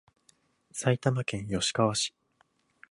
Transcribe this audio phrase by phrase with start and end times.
[0.71, 2.15] 埼玉県吉川市